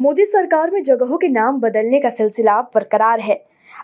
मोदी 0.00 0.24
सरकार 0.24 0.70
में 0.70 0.82
जगहों 0.82 1.16
के 1.18 1.28
नाम 1.28 1.58
बदलने 1.60 1.98
का 2.00 2.10
सिलसिला 2.10 2.60
बरकरार 2.74 3.20
है। 3.20 3.38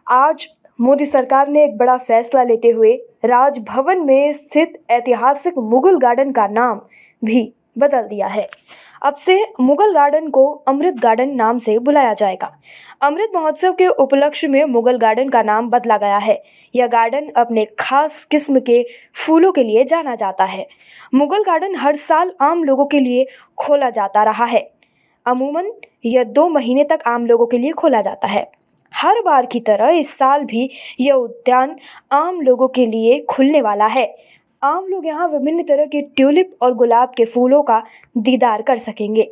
आज 0.09 0.47
मोदी 0.81 1.07
सरकार 1.07 1.49
ने 1.49 1.65
एक 1.65 1.77
बड़ा 1.79 1.97
फैसला 1.97 2.43
लेते 2.43 2.69
हुए 2.69 2.93
राजभवन 3.25 4.01
में 4.01 4.33
स्थित 4.33 4.79
ऐतिहासिक 4.91 5.59
मुगल 5.59 5.99
गार्डन 5.99 6.31
का 6.33 6.47
नाम 6.47 6.81
भी 7.23 7.53
बदल 7.79 8.03
दिया 8.03 8.27
है। 8.27 8.49
अब 9.03 9.15
से 9.15 9.37
मुगल 9.61 9.93
गार्डन 9.95 10.29
को 10.29 10.47
अमृत 10.69 10.95
गार्डन 10.95 11.29
नाम 11.29 11.59
से 11.59 11.79
बुलाया 11.79 12.15
जाएगा। 12.15 12.51
अमृत 13.03 13.33
महोत्सव 13.35 13.73
के 13.73 13.87
उपलक्ष्य 13.87 14.49
में 14.49 14.65
मुगल 14.65 14.99
गार्डन 14.99 15.29
का 15.29 15.43
नाम 15.43 15.69
बदला 15.71 15.97
गया 15.97 16.19
है। 16.19 16.43
यह 16.75 16.87
गार्डन 16.87 17.29
अपने 17.37 17.65
खास 17.79 18.25
किस्म 18.25 18.61
के 18.61 18.85
फूलों 19.15 19.53
के 19.53 19.63
लिए 19.63 19.85
जाना 19.85 20.15
जाता 20.15 20.45
है। 20.45 20.67
मुगल 21.15 21.43
गार्डन 21.43 21.77
हर 21.77 21.97
साल 21.97 22.33
आम 22.41 22.65
लोगों 22.65 22.87
के 22.87 23.01
लिए 23.01 23.27
खोला 23.59 23.91
जाता 23.91 24.23
रहा 24.23 24.45
है। 24.45 24.76
अमूमन 25.27 25.71
यह 26.05 26.25
दो 26.25 26.49
महीने 26.49 26.85
तक 26.85 26.99
आम 27.07 27.27
लोगों 27.27 27.47
के 27.47 27.59
लिए 27.59 27.71
खोला 27.71 28.01
जाता 28.01 28.29
है। 28.29 28.47
हर 28.95 29.21
बार 29.23 29.47
की 29.47 29.61
तरह 29.61 29.89
इस 29.91 30.11
साल 30.11 30.45
भी 30.45 30.69
यह 31.01 31.15
उद्यान 31.15 31.75
आम 32.13 32.41
लोगों 32.41 32.69
के 32.69 32.87
लिए 32.87 33.19
खुलने 33.21 33.61
वाला 33.61 33.87
है। 33.87 34.07
आम 34.63 34.87
लोग 34.89 35.07
यहाँ 35.07 35.29
विभिन्न 35.29 35.63
तरह 35.63 35.87
के 35.87 36.01
ट्यूलिप 36.01 36.55
और 36.63 36.75
गुलाब 36.75 37.13
के 37.17 37.25
फूलों 37.25 37.63
का 37.63 37.83
दीदार 38.19 38.63
कर 38.63 38.79
सकेंगे। 38.79 39.31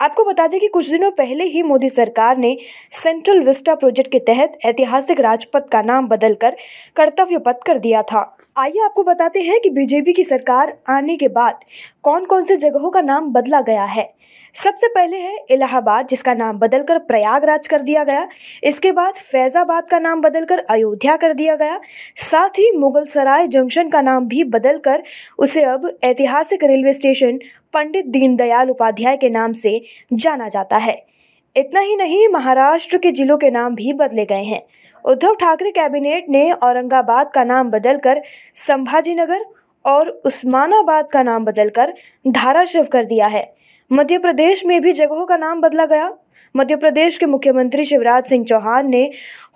आपको 0.00 0.24
बता 0.24 0.46
दें 0.46 0.58
कि 0.60 0.68
कुछ 0.68 0.90
दिनों 0.90 1.10
पहले 1.10 1.44
ही 1.44 1.62
मोदी 1.62 1.88
सरकार 1.88 2.36
ने 2.36 2.56
सेंट्रल 2.92 3.40
विस्टा 3.40 3.74
प्रोजेक्ट 3.74 4.10
के 4.12 4.18
तहत 4.18 4.58
ऐतिहासिक 4.64 5.20
राजपथ 5.20 5.68
का 5.68 5.82
नाम 5.82 6.08
बदलकर 6.08 6.56
कर्तव्य 6.96 7.38
पथ 7.38 7.62
कर 7.66 7.78
दिया 7.78 8.02
था। 8.02 8.36
आइए 8.58 8.84
आपको 8.84 9.02
बताते 9.02 9.40
हैं 9.40 9.60
कि 9.60 9.70
बीजेपी 9.70 10.12
की 10.12 10.24
सरकार 10.24 10.76
आने 10.88 11.16
के 11.16 11.28
बाद 11.28 11.60
कौन 12.02 12.24
कौन 12.24 12.44
से 12.44 12.56
जगहों 12.56 12.90
का 12.90 13.00
नाम 13.00 13.32
बदला 13.32 13.60
गया 13.60 13.84
है। 13.84 14.12
सबसे 14.54 14.88
पहले 14.88 15.16
है 15.16 15.36
इलाहाबाद, 15.50 16.06
जिसका 16.08 16.32
नाम 16.34 16.58
बदलकर 16.58 16.98
प्रयागराज 17.00 17.66
कर 17.66 17.82
दिया 17.82 18.02
गया। 18.04 18.26
इसके 18.64 18.90
बाद 18.92 19.14
फैज़ाबाद 19.22 19.88
का 19.88 19.98
नाम 19.98 20.20
बदलकर 20.20 20.58
अयोध्या 20.70 21.16
कर 21.16 21.32
दिया 21.34 21.56
गया। 21.56 21.80
साथ 22.22 22.58
ही 22.58 22.70
मुगल 22.72 23.04
सराय 23.06 23.46
जंक्शन 23.48 23.88
का 23.88 24.00
नाम 24.02 24.26
भी 24.28 24.44
बदलकर 24.46 25.02
उसे 25.38 25.62
अब 25.64 25.90
ऐतिहासिक 26.04 26.64
रेलवे 26.64 26.92
स्टेशन 26.92 27.38
पंडित 27.74 28.06
दीनदयाल 28.08 28.70
उपाध्याय 28.70 29.16
के 29.16 29.28
नाम 29.30 29.52
से 29.54 29.80
जाना 30.12 30.48
जाता 30.48 30.76
है। 30.76 30.94
इतना 31.56 31.80
ही 31.80 31.96
नहीं, 31.96 32.28
महाराष्ट्र 32.28 32.98
के 32.98 33.10
जिलों 33.12 33.36
के 33.38 33.50
नाम 33.50 33.74
भी 33.74 33.92
बदले 33.94 34.24
गए 34.24 34.44
हैं। 34.44 34.62
उद्धव 35.04 35.34
ठाकरे 35.34 35.70
कैबिनेट 35.70 36.28
ने 36.28 36.50
औरंगाबाद 36.52 37.30
का 37.30 37.44
नाम 37.44 37.70
बदलकर 37.70 38.22
संभाजीनगर 38.58 39.44
और 39.84 40.08
उस्मानाबाद 40.26 41.08
का 41.08 41.22
नाम 41.22 41.44
बदलकर 41.44 41.92
धाराशिव 42.28 42.84
कर 42.84 43.04
दिया 43.04 43.26
है। 43.26 43.44
मध्य 43.92 44.18
प्रदेश 44.18 44.66
में 44.66 44.80
भी 44.82 44.92
जगहों 44.92 45.26
का 45.26 45.36
नाम 45.36 45.60
बदला 45.60 45.84
गया। 45.86 46.10
मध्य 46.56 46.76
प्रदेश 46.76 47.18
के 47.18 47.26
मुख्यमंत्री 47.26 47.84
शिवराज 47.84 48.24
सिंह 48.24 48.44
चौहान 48.44 48.88
ने 48.90 49.10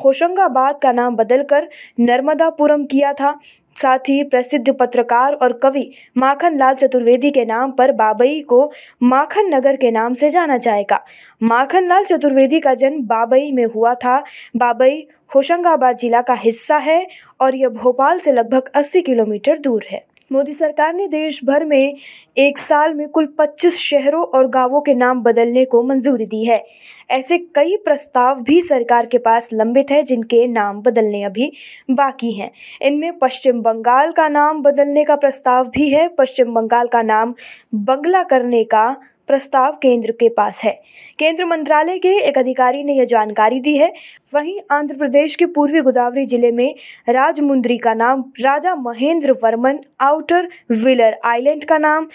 होशंगाबाद 0.04 0.78
का 0.82 0.92
नाम 0.92 1.16
बदलकर 1.16 1.68
नर्मदापुरम 2.00 2.84
किया 2.84 3.12
था। 3.12 3.40
साथ 3.82 3.98
ही 3.98 4.24
प्रसिद्ध 4.24 4.72
पत्रकार 4.72 5.32
और 5.32 5.52
कवि 5.52 5.90
माखन 6.16 6.58
लाल 6.58 6.74
चतुर्वेदी 6.74 7.30
के 7.30 7.44
नाम 7.44 7.70
पर 7.70 7.92
बाबई 7.92 8.40
को 8.40 8.72
माखन 9.02 9.54
नगर 9.54 9.76
के 9.76 9.90
नाम 9.90 10.14
से 10.14 10.30
जाना 10.30 10.56
जाएगा। 10.56 11.04
माखन 11.42 11.88
लाल 11.88 12.04
चतुर्वेदी 12.04 12.60
का 12.60 12.74
जन्म 12.74 13.02
बाबई 13.02 13.52
में 13.52 13.66
हुआ 13.66 13.94
था। 13.94 14.24
बाबई 14.56 15.06
होशंगाबाद 15.34 15.96
जिला 15.96 16.20
का 16.20 16.34
हिस्सा 16.34 16.76
है 16.76 17.06
और 17.40 17.56
यह 17.56 17.68
भोपाल 17.68 18.18
से 18.18 18.32
लगभग 18.32 18.70
80 18.74 19.02
किलोमीटर 19.02 19.58
दूर 19.58 19.84
है। 19.90 20.07
मोदी 20.32 20.52
सरकार 20.52 20.94
ने 20.94 21.08
देश 21.08 21.40
भर 21.44 21.64
में 21.64 21.96
एक 22.38 22.58
साल 22.58 22.94
में 22.94 23.08
कुल 23.08 23.26
25 23.26 23.76
शहरों 23.76 24.22
और 24.24 24.48
गाँवों 24.48 24.80
के 24.80 24.94
नाम 24.94 25.22
बदलने 25.22 25.64
को 25.64 25.82
मंजूरी 25.82 26.26
दी 26.26 26.44
है। 26.44 26.64
ऐसे 27.10 27.38
कई 27.38 27.76
प्रस्ताव 27.76 28.42
भी 28.42 28.60
सरकार 28.62 29.06
के 29.06 29.18
पास 29.18 29.48
लंबित 29.52 29.90
है, 29.90 30.02
जिनके 30.02 30.46
नाम 30.46 30.82
बदलने 30.82 31.22
अभी 31.22 31.52
बाकी 31.90 32.32
हैं। 32.32 32.50
इनमें 32.82 33.18
पश्चिम 33.18 33.62
बंगाल 33.62 34.12
का 34.12 34.28
नाम 34.28 34.62
बदलने 34.62 35.04
का 35.04 35.16
प्रस्ताव 35.16 35.68
भी 35.68 35.88
है। 35.90 36.08
पश्चिम 36.08 36.54
बंगाल 36.54 36.86
का 36.86 37.02
नाम 37.02 37.34
बंगला 37.74 38.22
करने 38.22 38.64
का 38.64 38.96
प्रस्ताव 39.28 39.72
केंद्र 39.82 40.12
के 40.12 40.28
पास 40.30 40.62
है। 40.64 40.72
केंद्र 41.18 41.44
मंत्रालय 41.46 41.98
के 41.98 42.16
एक 42.28 42.38
अधिकारी 42.38 42.82
ने 42.84 42.94
यह 42.94 43.04
जानकारी 43.06 43.60
दी 43.60 43.76
है। 43.76 43.92
वहीं 44.32 44.58
आंध्र 44.72 44.96
प्रदेश 44.96 45.36
के 45.36 45.46
पूर्वी 45.48 45.80
गोदावरी 45.80 46.26
ज़िले 46.26 46.50
में 46.52 46.74
राजमुंद्री 47.08 47.78
का 47.78 47.94
नाम 47.94 48.24
Raja 48.40 48.74
Mahendra 48.76 49.32
Varman, 49.42 49.78
outer 50.00 50.48
Wheeler 50.72 51.18
Island 51.26 51.64
का 51.64 51.78
नाम, 51.78 52.08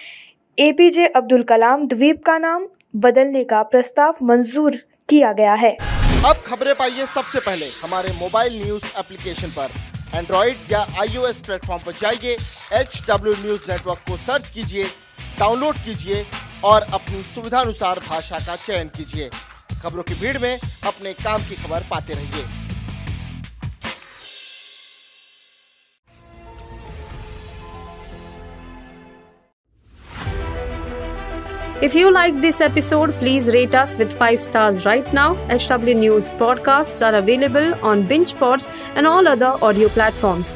एपीजे 0.57 1.05
अब्दुल 1.07 1.43
कलाम 1.45 1.87
द्वीप 1.87 2.23
का 2.25 2.37
नाम 2.39 2.67
बदलने 2.97 3.43
का 3.43 3.61
प्रस्ताव 3.65 4.15
मंजूर 4.23 4.75
किया 5.09 5.31
गया 5.33 5.53
है। 5.55 5.71
अब 5.71 6.43
खबरें 6.45 6.73
पाइए 6.75 7.05
सबसे 7.05 7.39
पहले। 7.39 7.65
हमारे 7.65 8.11
मोबाइल 8.19 8.61
न्यूज़ 8.63 8.85
एप्लीकेशन 8.99 9.49
पर। 9.51 9.71
एंड्रॉइड 10.15 10.71
या 10.71 10.79
आईओएस 11.01 11.41
प्लेटफॉर्म 11.41 11.81
पर 11.85 11.91
जाइए 12.01 12.33
एच 12.73 13.01
डब्ल्यू 13.09 13.33
न्यूज़ 13.35 13.71
नेटवर्क 13.71 13.99
को 14.07 14.17
सर्च 14.19 14.49
कीजिए, 14.49 14.83
डाउनलोड 15.39 15.75
कीजिए 15.77 16.23
और 16.63 16.81
अपनी 16.93 17.21
सुविधानुसार 17.23 17.99
भाषा 18.09 18.39
का 18.47 18.55
चयन 18.55 18.87
कीजिए 18.97 19.29
खबरों 19.83 20.03
की 20.03 20.13
भीड़ 20.21 20.37
में 20.39 20.59
अपने 20.87 21.13
काम 21.13 21.41
की 21.49 21.55
खबर 21.63 21.87
पाते 21.91 22.13
रहिए 22.13 22.45
If 31.85 31.95
you 31.95 32.11
like 32.13 32.39
this 32.39 32.61
episode, 32.61 33.13
please 33.15 33.49
rate 33.49 33.75
us 33.75 33.97
with 33.97 34.13
5 34.17 34.39
stars 34.39 34.85
right 34.85 35.11
now. 35.13 35.35
HW 35.49 35.95
News 35.95 36.29
podcasts 36.41 37.05
are 37.05 37.13
available 37.15 37.73
on 37.83 38.07
BingePods 38.07 38.69
and 38.95 39.05
all 39.05 39.27
other 39.27 39.57
audio 39.61 39.89
platforms. 39.89 40.55